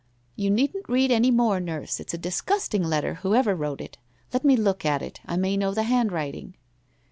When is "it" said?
3.81-3.99, 5.03-5.21